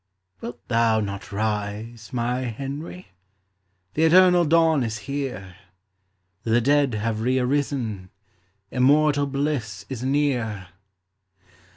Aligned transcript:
"Wilt 0.41 0.67
thou 0.67 0.99
not 0.99 1.31
rise, 1.31 2.09
my 2.11 2.39
Henry? 2.39 3.09
The 3.93 4.01
eternal 4.05 4.45
dawn 4.45 4.81
is 4.83 4.97
here; 5.05 5.57
The 6.41 6.59
dead 6.59 6.95
have 6.95 7.21
re 7.21 7.37
arisen, 7.37 8.09
Immortal 8.71 9.27
bliss 9.27 9.85
is 9.89 10.01
near." 10.01 10.69